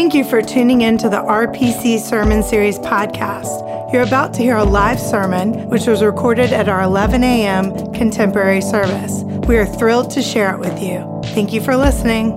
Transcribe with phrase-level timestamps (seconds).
[0.00, 3.92] Thank you for tuning in to the RPC Sermon Series podcast.
[3.92, 7.92] You're about to hear a live sermon, which was recorded at our 11 a.m.
[7.92, 9.24] contemporary service.
[9.46, 11.20] We are thrilled to share it with you.
[11.34, 12.30] Thank you for listening.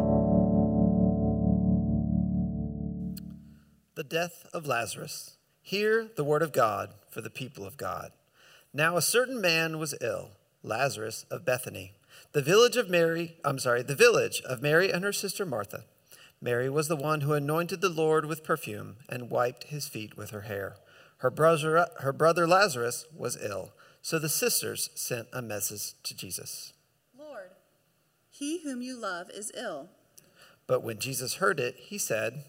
[3.96, 5.38] The death of Lazarus.
[5.62, 8.12] Hear the word of God for the people of God.
[8.74, 10.32] Now a certain man was ill,
[10.64, 11.94] Lazarus of Bethany,
[12.34, 15.86] the village of Mary, I'm sorry, the village of Mary and her sister Martha.
[16.44, 20.32] Mary was the one who anointed the Lord with perfume and wiped his feet with
[20.32, 20.76] her hair.
[21.20, 23.72] Her brother, her brother Lazarus was ill,
[24.02, 26.74] so the sisters sent a message to Jesus.
[27.18, 27.52] Lord,
[28.30, 29.88] he whom you love is ill.
[30.68, 32.44] But when Jesus heard it, he said,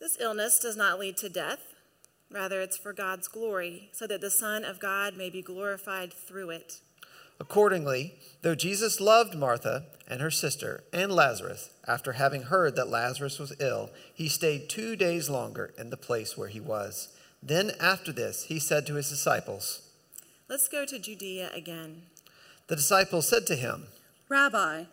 [0.00, 1.60] This illness does not lead to death.
[2.32, 6.50] Rather, it's for God's glory, so that the Son of God may be glorified through
[6.50, 6.80] it.
[7.40, 13.38] Accordingly, though Jesus loved Martha and her sister and Lazarus, after having heard that Lazarus
[13.38, 17.08] was ill, he stayed two days longer in the place where he was.
[17.42, 19.82] Then, after this, he said to his disciples,
[20.48, 22.02] Let's go to Judea again.
[22.68, 23.86] The disciples said to him,
[24.28, 24.84] Rabbi,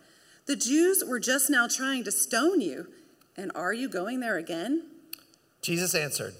[0.46, 2.88] the Jews were just now trying to stone you,
[3.36, 4.82] and are you going there again?
[5.62, 6.34] Jesus answered,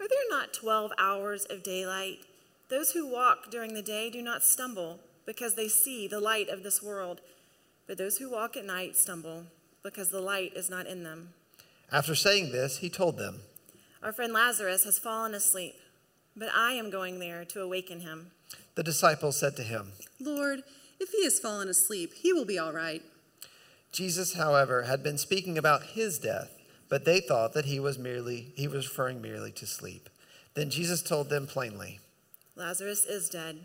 [0.00, 2.18] Are there not twelve hours of daylight?
[2.68, 6.62] Those who walk during the day do not stumble because they see the light of
[6.62, 7.20] this world.
[7.86, 9.44] But those who walk at night stumble
[9.82, 11.30] because the light is not in them.
[11.90, 13.40] After saying this, he told them,
[14.02, 15.74] Our friend Lazarus has fallen asleep,
[16.36, 18.30] but I am going there to awaken him.
[18.74, 20.62] The disciples said to him, Lord,
[20.98, 23.02] if he has fallen asleep, he will be all right.
[23.90, 26.50] Jesus, however, had been speaking about his death,
[26.88, 30.08] but they thought that he was merely he was referring merely to sleep.
[30.54, 32.00] Then Jesus told them plainly,
[32.56, 33.60] Lazarus is dead.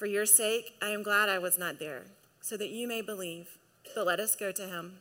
[0.00, 2.04] For your sake, I am glad I was not there,
[2.40, 3.58] so that you may believe.
[3.94, 5.00] But let us go to him.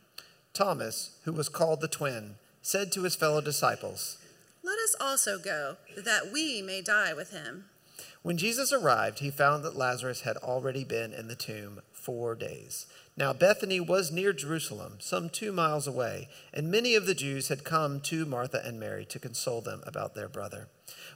[0.53, 4.17] Thomas, who was called the twin, said to his fellow disciples,
[4.62, 7.69] Let us also go, that we may die with him.
[8.22, 12.85] When Jesus arrived, he found that Lazarus had already been in the tomb four days.
[13.16, 17.63] Now, Bethany was near Jerusalem, some two miles away, and many of the Jews had
[17.63, 20.68] come to Martha and Mary to console them about their brother.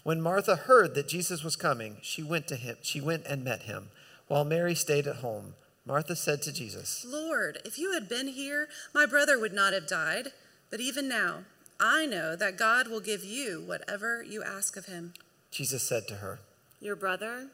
[0.03, 3.63] When Martha heard that Jesus was coming, she went to him, she went and met
[3.63, 3.89] him,
[4.27, 5.55] while Mary stayed at home.
[5.85, 9.87] Martha said to Jesus, Lord, if you had been here, my brother would not have
[9.87, 10.29] died.
[10.69, 11.39] But even now,
[11.79, 15.13] I know that God will give you whatever you ask of him.
[15.51, 16.39] Jesus said to her,
[16.83, 17.47] Your brother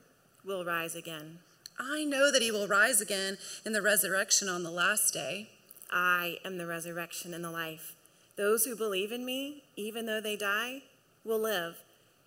[0.43, 1.37] will rise again.
[1.79, 5.49] I know that he will rise again in the resurrection on the last day.
[5.91, 7.93] I am the resurrection and the life.
[8.37, 10.81] Those who believe in me, even though they die,
[11.23, 11.75] will live.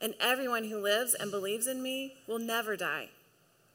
[0.00, 3.08] And everyone who lives and believes in me will never die.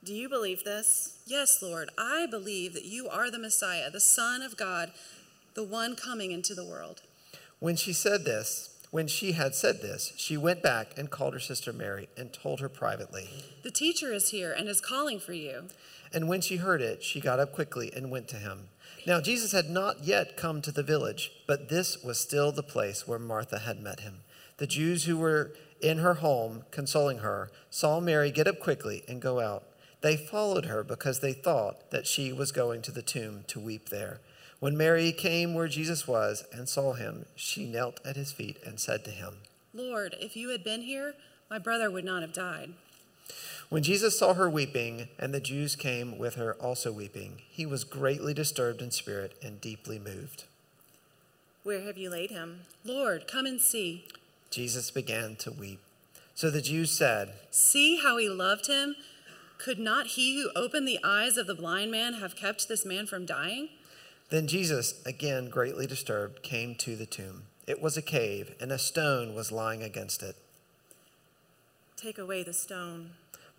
[0.05, 1.19] Do you believe this?
[1.25, 4.93] Yes, Lord, I believe that you are the Messiah, the Son of God,
[5.53, 7.01] the one coming into the world.
[7.59, 11.39] When she said this, when she had said this, she went back and called her
[11.39, 13.29] sister Mary and told her privately.
[13.61, 15.65] The teacher is here and is calling for you.
[16.11, 18.69] And when she heard it, she got up quickly and went to him.
[19.05, 23.07] Now, Jesus had not yet come to the village, but this was still the place
[23.07, 24.21] where Martha had met him.
[24.57, 29.21] The Jews who were in her home, consoling her, saw Mary get up quickly and
[29.21, 29.65] go out.
[30.01, 33.89] They followed her because they thought that she was going to the tomb to weep
[33.89, 34.21] there.
[34.59, 38.79] When Mary came where Jesus was and saw him, she knelt at his feet and
[38.79, 39.35] said to him,
[39.73, 41.13] Lord, if you had been here,
[41.49, 42.73] my brother would not have died.
[43.69, 47.83] When Jesus saw her weeping, and the Jews came with her also weeping, he was
[47.83, 50.45] greatly disturbed in spirit and deeply moved.
[51.63, 52.61] Where have you laid him?
[52.85, 54.05] Lord, come and see.
[54.49, 55.81] Jesus began to weep.
[56.33, 58.95] So the Jews said, See how he loved him?
[59.57, 63.05] Could not he who opened the eyes of the blind man have kept this man
[63.05, 63.69] from dying?
[64.29, 67.43] Then Jesus, again greatly disturbed, came to the tomb.
[67.65, 70.35] It was a cave, and a stone was lying against it.
[71.95, 73.11] Take away the stone.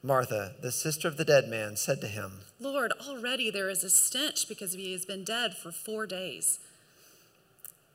[0.03, 3.91] Martha, the sister of the dead man, said to him, Lord, already there is a
[3.91, 6.61] stench because he has been dead for four days.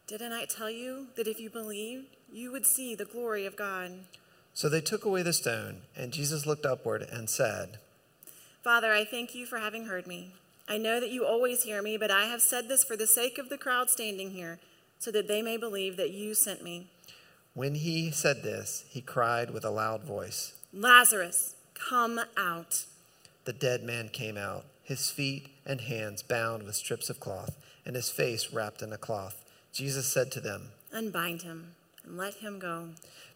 [0.05, 3.91] Didn't I tell you that if you believed, you would see the glory of God?
[4.53, 7.79] So they took away the stone, and Jesus looked upward and said,
[8.63, 10.33] Father, I thank you for having heard me.
[10.67, 13.37] I know that you always hear me, but I have said this for the sake
[13.37, 14.59] of the crowd standing here,
[14.97, 16.87] so that they may believe that you sent me.
[17.53, 22.85] When he said this, he cried with a loud voice, Lazarus, come out.
[23.45, 27.95] The dead man came out, his feet and hands bound with strips of cloth, and
[27.95, 29.43] his face wrapped in a cloth.
[29.73, 31.75] Jesus said to them, Unbind him
[32.05, 32.89] and let him go.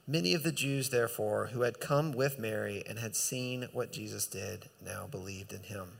[0.08, 4.26] Many of the Jews, therefore, who had come with Mary and had seen what Jesus
[4.26, 6.00] did, now believed in him.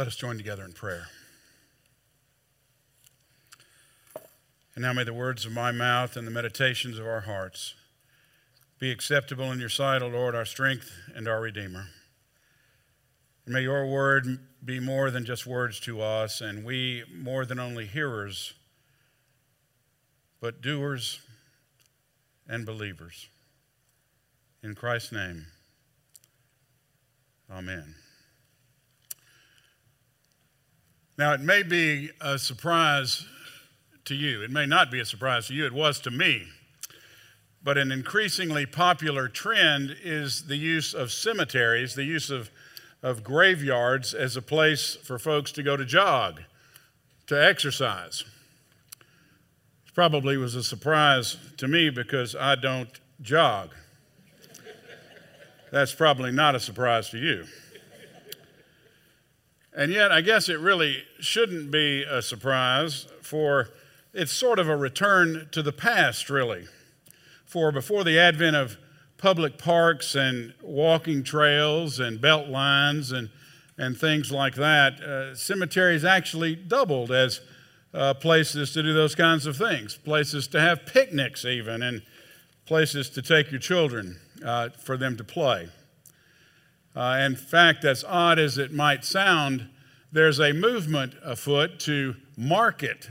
[0.00, 1.08] Let us join together in prayer.
[4.74, 7.74] And now may the words of my mouth and the meditations of our hearts
[8.78, 11.88] be acceptable in your sight, O Lord, our strength and our Redeemer.
[13.44, 17.58] And may your word be more than just words to us, and we more than
[17.58, 18.54] only hearers,
[20.40, 21.20] but doers
[22.48, 23.28] and believers.
[24.62, 25.44] In Christ's name,
[27.52, 27.96] amen.
[31.20, 33.26] Now, it may be a surprise
[34.06, 34.42] to you.
[34.42, 35.66] It may not be a surprise to you.
[35.66, 36.46] It was to me.
[37.62, 42.50] But an increasingly popular trend is the use of cemeteries, the use of,
[43.02, 46.40] of graveyards as a place for folks to go to jog,
[47.26, 48.24] to exercise.
[49.86, 53.74] It probably was a surprise to me because I don't jog.
[55.70, 57.44] That's probably not a surprise to you.
[59.80, 63.70] And yet, I guess it really shouldn't be a surprise, for
[64.12, 66.66] it's sort of a return to the past, really.
[67.46, 68.76] For before the advent of
[69.16, 73.30] public parks and walking trails and belt lines and,
[73.78, 77.40] and things like that, uh, cemeteries actually doubled as
[77.94, 82.02] uh, places to do those kinds of things, places to have picnics, even, and
[82.66, 85.70] places to take your children uh, for them to play.
[86.94, 89.68] Uh, in fact, as odd as it might sound,
[90.12, 93.08] there's a movement afoot to market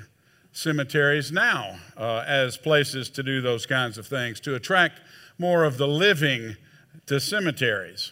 [0.51, 4.99] cemeteries now uh, as places to do those kinds of things, to attract
[5.37, 6.57] more of the living
[7.05, 8.11] to cemeteries.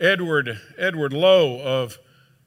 [0.00, 1.98] Edward, Edward Lowe of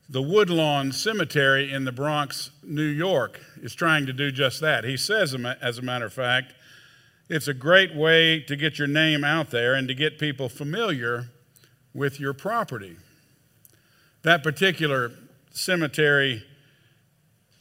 [0.09, 4.83] the Woodlawn Cemetery in the Bronx, New York, is trying to do just that.
[4.83, 6.53] He says, as a matter of fact,
[7.29, 11.29] it's a great way to get your name out there and to get people familiar
[11.95, 12.97] with your property.
[14.23, 15.13] That particular
[15.51, 16.43] cemetery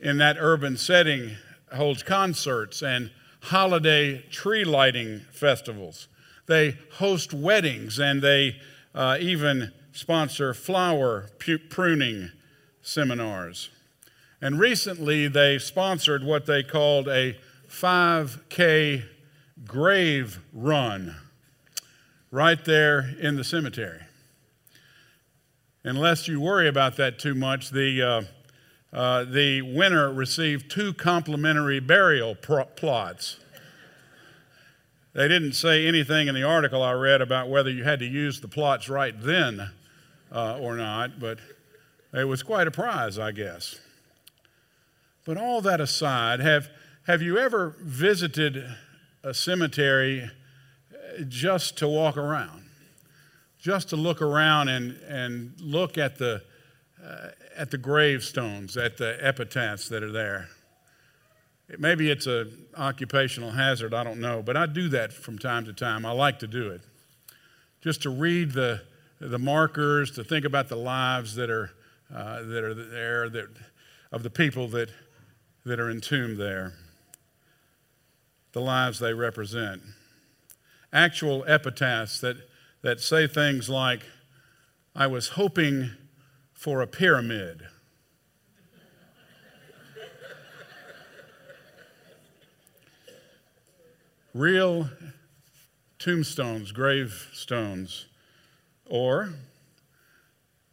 [0.00, 1.36] in that urban setting
[1.72, 3.10] holds concerts and
[3.42, 6.08] holiday tree lighting festivals.
[6.46, 8.56] They host weddings and they
[8.94, 11.30] uh, even sponsor flower
[11.70, 12.30] pruning
[12.82, 13.70] seminars.
[14.40, 17.38] And recently they sponsored what they called a
[17.68, 19.04] 5K
[19.64, 21.16] grave run
[22.30, 24.00] right there in the cemetery
[25.84, 28.22] unless you worry about that too much, the, uh,
[28.96, 33.38] uh, the winner received two complimentary burial pro- plots.
[35.12, 38.40] They didn't say anything in the article I read about whether you had to use
[38.40, 39.70] the plots right then
[40.32, 41.38] uh, or not, but
[42.12, 43.78] it was quite a prize, I guess.
[45.24, 46.68] But all that aside, have,
[47.06, 48.64] have you ever visited
[49.22, 50.30] a cemetery
[51.28, 52.63] just to walk around?
[53.64, 56.42] Just to look around and, and look at the,
[57.02, 60.48] uh, at the gravestones, at the epitaphs that are there.
[61.70, 65.64] It, maybe it's an occupational hazard, I don't know, but I do that from time
[65.64, 66.04] to time.
[66.04, 66.82] I like to do it.
[67.80, 68.82] Just to read the,
[69.18, 71.70] the markers, to think about the lives that are,
[72.14, 73.48] uh, that are there, that,
[74.12, 74.90] of the people that,
[75.64, 76.74] that are entombed there,
[78.52, 79.80] the lives they represent.
[80.92, 82.36] Actual epitaphs that
[82.84, 84.02] that say things like,
[84.94, 85.92] I was hoping
[86.52, 87.62] for a pyramid.
[94.34, 94.90] Real
[95.98, 98.04] tombstones, gravestones.
[98.84, 99.32] Or,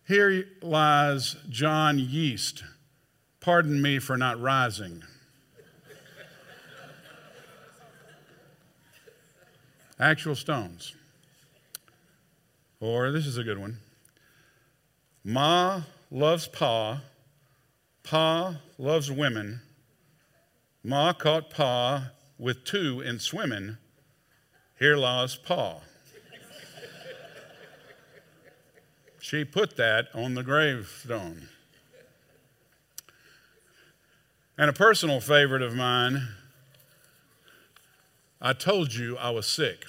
[0.06, 2.66] here lies John Yeast.
[3.40, 5.02] Pardon me for not rising.
[9.98, 10.94] Actual stones.
[12.82, 13.78] Or this is a good one
[15.24, 17.02] Ma loves Pa,
[18.04, 19.62] Pa loves women.
[20.84, 22.10] Ma caught Pa
[22.40, 23.78] with two in swimming.
[24.80, 25.82] Here lies Pa.
[29.22, 31.50] she put that on the gravestone.
[34.58, 36.30] And a personal favorite of mine
[38.42, 39.86] I told you I was sick.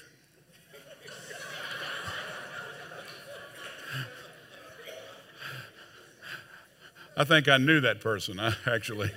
[7.15, 9.11] I think I knew that person, actually.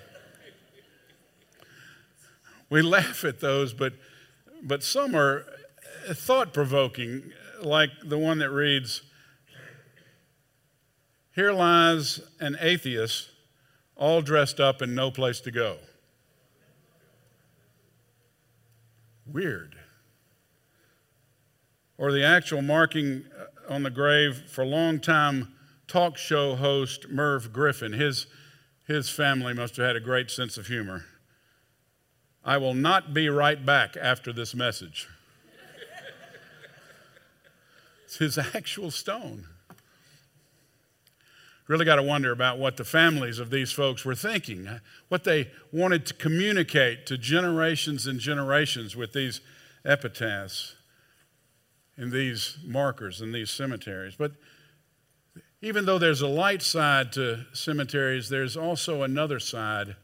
[2.68, 3.94] We laugh at those, but,
[4.62, 5.46] but some are
[6.08, 9.02] thought provoking, like the one that reads
[11.34, 13.30] Here lies an atheist,
[13.94, 15.78] all dressed up and no place to go.
[19.26, 19.76] Weird.
[21.98, 23.24] Or the actual marking
[23.68, 25.55] on the grave for a long time
[25.86, 27.92] talk show host Merv Griffin.
[27.92, 28.26] His,
[28.86, 31.04] his family must have had a great sense of humor.
[32.44, 35.08] I will not be right back after this message.
[38.04, 39.46] it's his actual stone.
[41.66, 44.68] Really got to wonder about what the families of these folks were thinking,
[45.08, 49.40] what they wanted to communicate to generations and generations with these
[49.84, 50.76] epitaphs
[51.96, 54.14] and these markers in these cemeteries.
[54.16, 54.32] But
[55.62, 59.96] even though there's a light side to cemeteries, there's also another side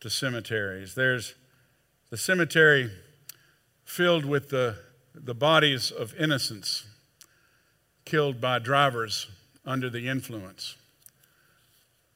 [0.00, 0.94] to cemeteries.
[0.94, 1.34] There's
[2.10, 2.90] the cemetery
[3.84, 4.76] filled with the,
[5.14, 6.86] the bodies of innocents
[8.04, 9.28] killed by drivers
[9.64, 10.76] under the influence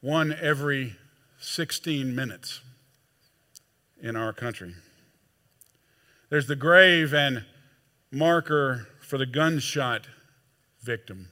[0.01, 0.95] one every
[1.39, 2.61] 16 minutes
[4.01, 4.75] in our country.
[6.29, 7.45] There's the grave and
[8.11, 10.07] marker for the gunshot
[10.81, 11.29] victim,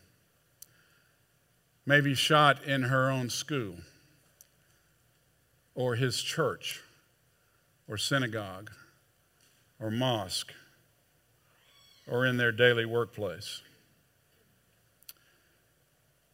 [1.85, 3.75] maybe shot in her own school
[5.73, 6.81] or his church
[7.87, 8.71] or synagogue
[9.79, 10.53] or mosque
[12.07, 13.61] or in their daily workplace.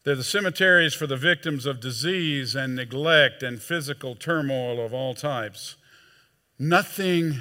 [0.03, 5.13] They're the cemeteries for the victims of disease and neglect and physical turmoil of all
[5.13, 5.75] types.
[6.57, 7.39] Nothing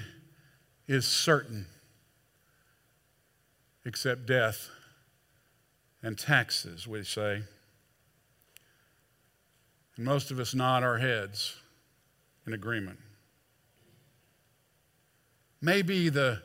[0.87, 1.67] is certain
[3.85, 4.69] except death
[6.03, 7.43] and taxes, we say.
[10.01, 11.57] And most of us nod our heads
[12.47, 12.99] in agreement.
[15.61, 16.41] Maybe the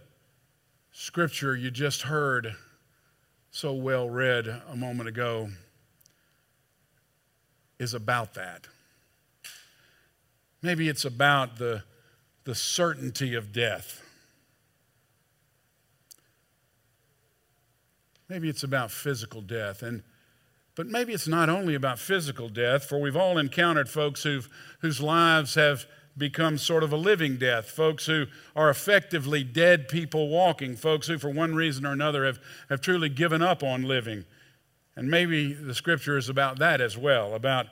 [0.91, 2.57] scripture you just heard
[3.51, 5.51] so well read a moment ago
[7.79, 8.67] is about that.
[10.61, 11.83] Maybe it's about the,
[12.43, 14.01] the certainty of death.
[18.27, 19.81] Maybe it's about physical death.
[19.81, 20.03] And,
[20.75, 24.99] but maybe it's not only about physical death, for we've all encountered folks who've, whose
[24.99, 25.85] lives have
[26.17, 31.17] become sort of a living death, folks who are effectively dead people walking, folks who,
[31.17, 32.39] for one reason or another, have,
[32.69, 34.25] have truly given up on living.
[34.95, 37.67] And maybe the scripture is about that as well, about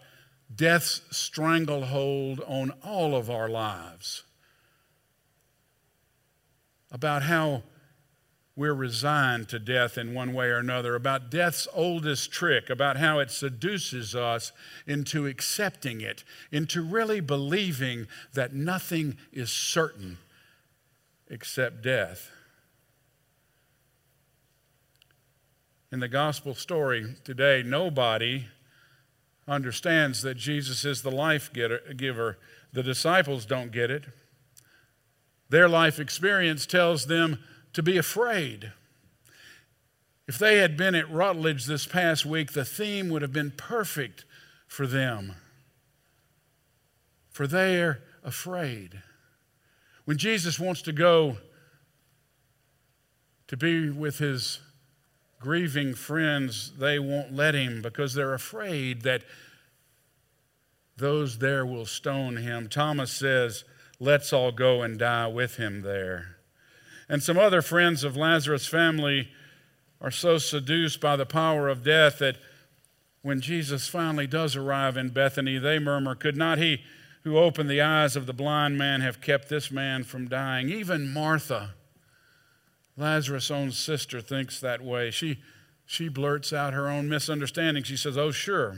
[0.54, 4.24] death's stranglehold on all of our lives,
[6.92, 7.64] about how
[8.56, 13.18] we're resigned to death in one way or another, about death's oldest trick, about how
[13.20, 14.52] it seduces us
[14.86, 20.20] into accepting it, into really believing that nothing is certain
[21.30, 22.30] except death.
[25.92, 28.46] In the gospel story today, nobody
[29.48, 32.38] understands that Jesus is the life giver.
[32.72, 34.06] The disciples don't get it.
[35.50, 37.40] Their life experience tells them
[37.74, 38.72] to be afraid.
[40.28, 44.26] If they had been at Rutledge this past week, the theme would have been perfect
[44.68, 45.36] for them.
[47.30, 49.02] For they're afraid.
[50.06, 51.38] When Jesus wants to go
[53.48, 54.60] to be with his
[55.40, 59.24] grieving friends, they won't let him because they're afraid that
[60.96, 62.70] those there will stone him.
[62.70, 63.66] Thomas says,
[64.00, 66.33] Let's all go and die with him there.
[67.14, 69.30] And some other friends of Lazarus' family
[70.02, 72.38] are so seduced by the power of death that
[73.22, 76.82] when Jesus finally does arrive in Bethany, they murmur, Could not he
[77.24, 80.72] who opened the eyes of the blind man have kept this man from dying?
[80.72, 81.76] Even Martha,
[82.98, 85.12] Lazarus' own sister, thinks that way.
[85.12, 85.38] She,
[85.86, 87.84] she blurts out her own misunderstanding.
[87.84, 88.78] She says, Oh, sure.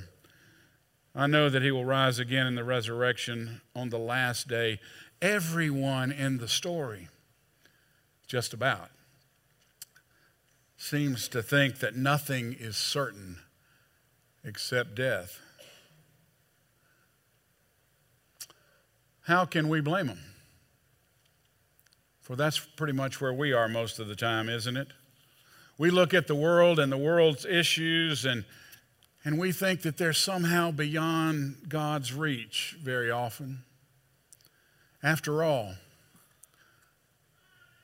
[1.16, 4.82] I know that he will rise again in the resurrection on the last day.
[5.22, 7.08] Everyone in the story
[8.28, 8.90] just about,
[10.78, 13.38] seems to think that nothing is certain
[14.44, 15.40] except death.
[19.24, 20.20] How can we blame them?
[22.22, 24.88] For that's pretty much where we are most of the time, isn't it?
[25.78, 28.46] We look at the world and the world's issues and,
[29.24, 33.64] and we think that they're somehow beyond God's reach very often.
[35.04, 35.76] After all,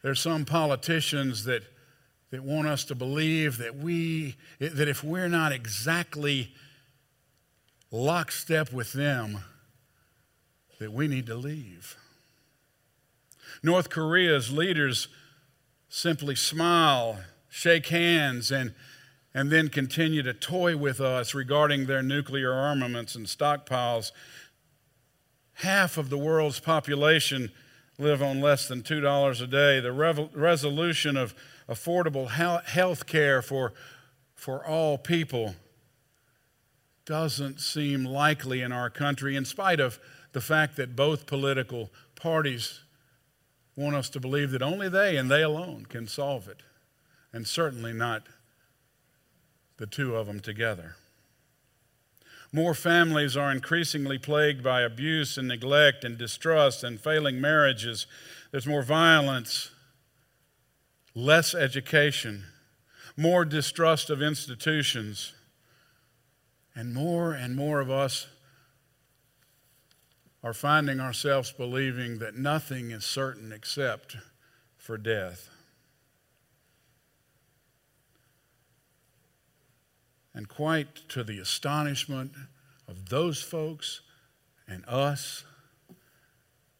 [0.01, 1.63] there's some politicians that,
[2.31, 6.53] that want us to believe that, we, that if we're not exactly
[7.91, 9.39] lockstep with them,
[10.79, 11.95] that we need to leave.
[13.61, 15.07] North Korea's leaders
[15.89, 18.73] simply smile, shake hands, and,
[19.33, 24.11] and then continue to toy with us regarding their nuclear armaments and stockpiles.
[25.55, 27.51] Half of the world's population
[28.01, 29.91] live on less than $2 a day, the
[30.33, 31.35] resolution of
[31.69, 33.73] affordable health care for,
[34.35, 35.55] for all people
[37.05, 39.99] doesn't seem likely in our country, in spite of
[40.33, 42.81] the fact that both political parties
[43.75, 46.63] want us to believe that only they and they alone can solve it,
[47.31, 48.23] and certainly not
[49.77, 50.95] the two of them together.
[52.53, 58.07] More families are increasingly plagued by abuse and neglect and distrust and failing marriages.
[58.51, 59.71] There's more violence,
[61.15, 62.43] less education,
[63.15, 65.33] more distrust of institutions,
[66.75, 68.27] and more and more of us
[70.43, 74.17] are finding ourselves believing that nothing is certain except
[74.77, 75.49] for death.
[80.33, 82.31] And quite to the astonishment
[82.87, 84.01] of those folks
[84.67, 85.43] and us,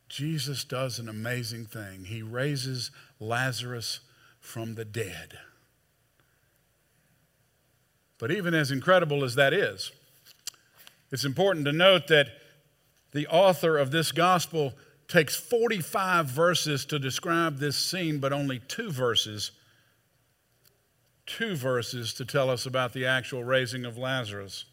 [0.08, 2.06] Jesus does an amazing thing.
[2.06, 4.02] He raises Lazarus
[4.40, 5.38] from the dead.
[8.18, 9.92] But even as incredible as that is,
[11.12, 12.28] it's important to note that
[13.12, 14.74] the author of this gospel
[15.08, 19.52] takes 45 verses to describe this scene, but only two verses,
[21.26, 24.66] two verses to tell us about the actual raising of Lazarus.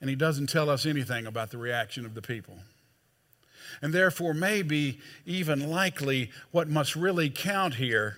[0.00, 2.58] And he doesn't tell us anything about the reaction of the people.
[3.82, 8.16] And therefore, maybe even likely, what must really count here,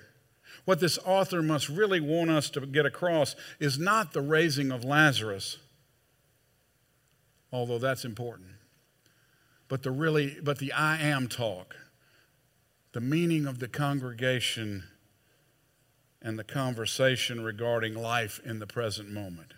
[0.64, 4.84] what this author must really want us to get across, is not the raising of
[4.84, 5.58] Lazarus,
[7.52, 8.52] although that's important
[9.72, 11.74] but the really but the I am talk,
[12.92, 14.84] the meaning of the congregation
[16.22, 19.54] and the conversation regarding life in the present moment.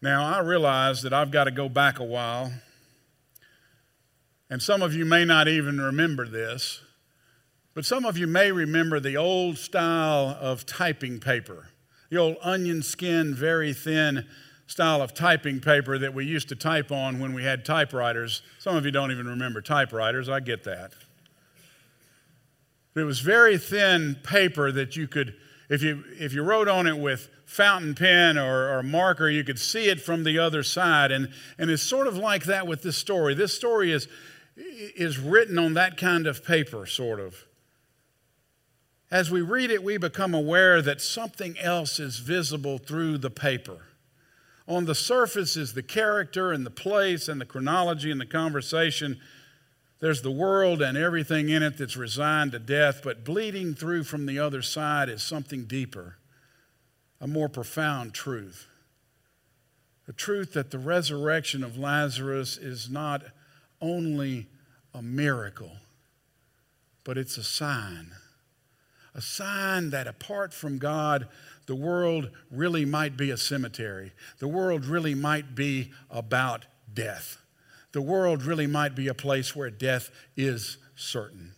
[0.00, 2.52] Now, I realize that I've got to go back a while,
[4.48, 6.80] and some of you may not even remember this,
[7.74, 11.68] but some of you may remember the old style of typing paper,
[12.10, 14.26] the old onion skin, very thin
[14.66, 18.42] style of typing paper that we used to type on when we had typewriters.
[18.58, 20.92] Some of you don't even remember typewriters, I get that.
[22.94, 25.34] It was very thin paper that you could,
[25.68, 29.58] if you, if you wrote on it with fountain pen or, or marker, you could
[29.58, 31.12] see it from the other side.
[31.12, 33.34] And, and it's sort of like that with this story.
[33.34, 34.08] This story is,
[34.56, 37.44] is written on that kind of paper, sort of.
[39.10, 43.78] As we read it, we become aware that something else is visible through the paper.
[44.66, 49.18] On the surface is the character and the place and the chronology and the conversation.
[50.00, 54.26] There's the world and everything in it that's resigned to death, but bleeding through from
[54.26, 56.16] the other side is something deeper,
[57.20, 58.66] a more profound truth.
[60.06, 63.22] The truth that the resurrection of Lazarus is not
[63.80, 64.46] only
[64.94, 65.72] a miracle,
[67.04, 68.12] but it's a sign.
[69.14, 71.26] A sign that apart from God,
[71.66, 74.12] the world really might be a cemetery.
[74.38, 77.38] The world really might be about death.
[77.92, 81.52] The world really might be a place where death is certain.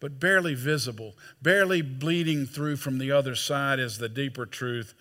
[0.00, 4.94] But barely visible, barely bleeding through from the other side is the deeper truth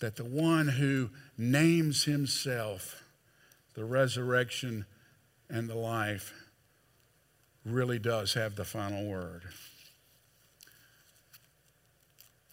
[0.00, 3.02] that the one who names himself
[3.74, 4.86] the resurrection
[5.48, 6.32] and the life
[7.64, 9.42] really does have the final word.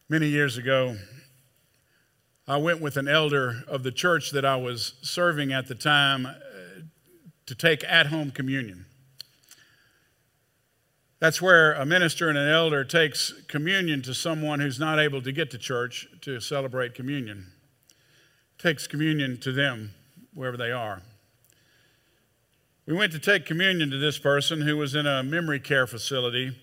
[0.08, 0.98] Many years ago,
[2.48, 6.28] I went with an elder of the church that I was serving at the time
[7.46, 8.86] to take at home communion.
[11.20, 15.32] That's where a minister and an elder takes communion to someone who's not able to
[15.32, 17.52] get to church to celebrate communion.
[18.58, 19.94] Takes communion to them
[20.34, 21.02] wherever they are.
[22.86, 26.56] We went to take communion to this person who was in a memory care facility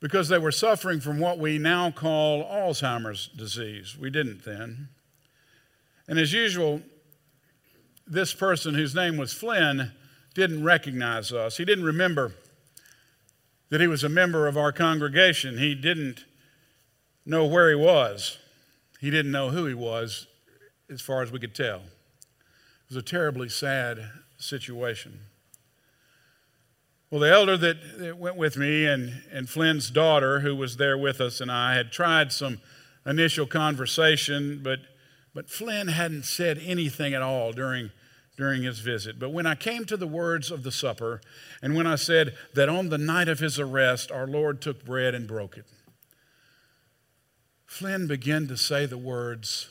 [0.00, 3.96] because they were suffering from what we now call Alzheimer's disease.
[3.96, 4.88] We didn't then.
[6.06, 6.82] And as usual,
[8.06, 9.92] this person, whose name was Flynn,
[10.34, 11.56] didn't recognize us.
[11.56, 12.34] He didn't remember
[13.70, 15.58] that he was a member of our congregation.
[15.58, 16.24] He didn't
[17.24, 18.38] know where he was.
[19.00, 20.26] He didn't know who he was,
[20.90, 21.78] as far as we could tell.
[21.78, 25.20] It was a terribly sad situation.
[27.10, 30.98] Well, the elder that, that, went with me and, and Flynn's daughter, who was there
[30.98, 32.60] with us, and I had tried some
[33.06, 34.80] initial conversation, but,
[35.34, 37.90] but Flynn hadn't said anything at all during,
[38.36, 39.18] during his visit.
[39.18, 41.20] But when I came to the words of the supper,
[41.60, 45.14] and when I said that on the night of his arrest, our Lord took bread
[45.14, 45.66] and broke it,
[47.66, 49.68] Flynn began to say the words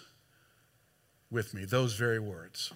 [1.31, 2.73] with me, those very words.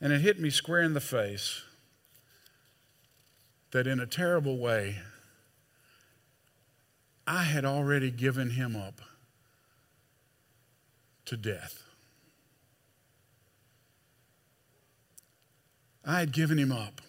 [0.00, 1.62] And it hit me square in the face
[3.72, 4.96] that in a terrible way,
[7.26, 9.02] I had already given him up
[11.30, 11.84] to death.
[16.04, 17.00] I had given him up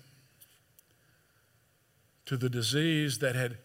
[2.28, 3.58] to the disease that had,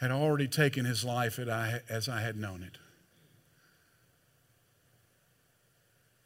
[0.00, 2.76] had already taken his life as I had known it.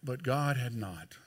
[0.02, 1.18] But God had not.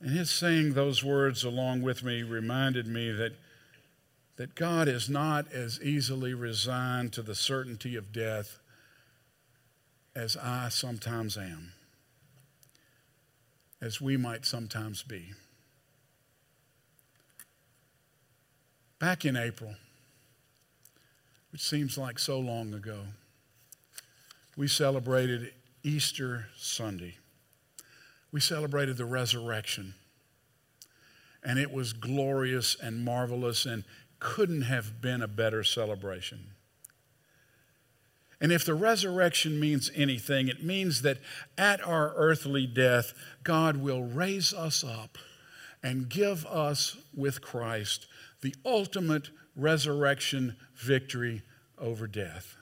[0.00, 3.32] And his saying those words along with me reminded me that,
[4.36, 8.60] that God is not as easily resigned to the certainty of death
[10.16, 11.72] as I sometimes am,
[13.80, 15.34] as we might sometimes be.
[18.98, 19.76] Back in April,
[21.52, 23.02] which seems like so long ago,
[24.56, 25.52] we celebrated
[25.84, 27.18] Easter Sunday
[28.36, 29.94] we celebrated the resurrection.
[31.42, 33.84] And it was glorious and marvelous and
[34.18, 36.50] couldn't have been a better celebration.
[38.40, 41.18] And if the resurrection means anything, it means that
[41.56, 45.16] at our earthly death, God will raise us up
[45.82, 48.06] and give us with Christ
[48.42, 51.42] the ultimate resurrection victory
[51.78, 52.56] over death.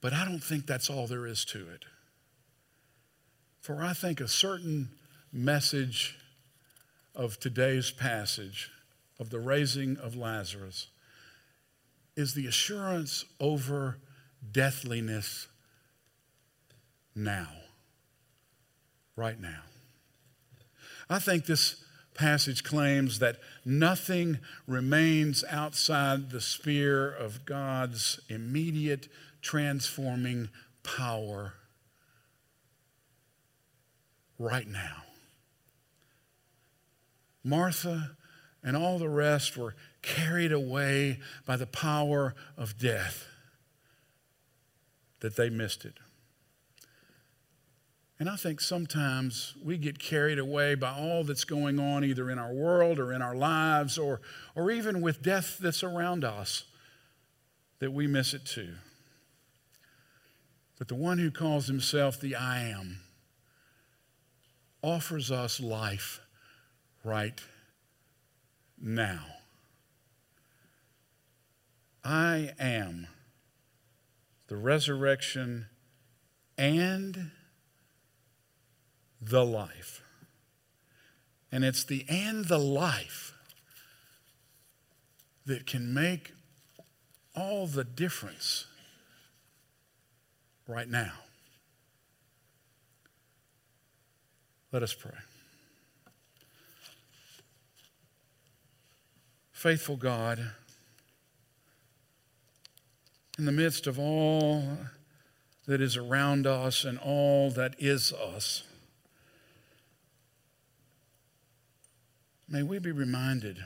[0.00, 1.84] But I don't think that's all there is to it.
[3.60, 4.90] For I think a certain
[5.32, 6.18] message
[7.14, 8.70] of today's passage
[9.18, 10.88] of the raising of Lazarus
[12.16, 13.98] is the assurance over
[14.52, 15.48] deathliness
[17.14, 17.48] now,
[19.16, 19.62] right now.
[21.08, 29.08] I think this passage claims that nothing remains outside the sphere of God's immediate
[29.42, 30.48] transforming
[30.82, 31.54] power
[34.38, 35.02] right now.
[37.42, 38.16] Martha
[38.62, 39.74] and all the rest were
[40.04, 43.26] carried away by the power of death
[45.20, 45.98] that they missed it.
[48.20, 52.38] And I think sometimes we get carried away by all that's going on, either in
[52.38, 54.20] our world or in our lives, or,
[54.54, 56.64] or even with death that's around us,
[57.80, 58.74] that we miss it too.
[60.78, 63.00] But the one who calls himself the I am,
[64.82, 66.20] offers us life
[67.02, 67.40] right
[68.80, 69.33] now.
[72.04, 73.06] I am
[74.48, 75.66] the resurrection
[76.58, 77.30] and
[79.20, 80.02] the life.
[81.50, 83.32] And it's the and the life
[85.46, 86.32] that can make
[87.34, 88.66] all the difference
[90.66, 91.12] right now.
[94.72, 95.12] Let us pray.
[99.52, 100.50] Faithful God,
[103.38, 104.62] in the midst of all
[105.66, 108.62] that is around us and all that is us,
[112.48, 113.64] may we be reminded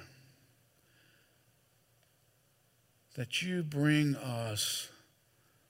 [3.15, 4.89] that you bring us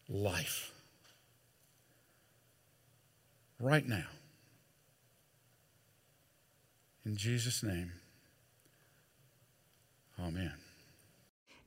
[0.09, 0.73] life
[3.59, 4.07] right now.
[7.07, 7.93] In Jesus' name,
[10.21, 10.68] amen.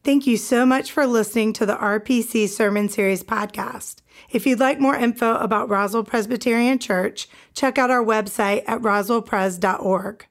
[0.03, 3.97] Thank you so much for listening to the RPC Sermon Series podcast.
[4.31, 10.25] If you'd like more info about Roswell Presbyterian Church, check out our website at roswellpres.org.